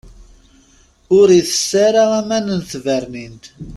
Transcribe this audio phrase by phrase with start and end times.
[1.17, 3.43] Ur itess ara aman n tbernint.